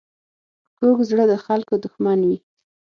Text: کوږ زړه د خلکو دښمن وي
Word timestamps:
کوږ 0.77 0.97
زړه 1.09 1.23
د 1.31 1.33
خلکو 1.45 1.73
دښمن 1.83 2.19
وي 2.27 2.37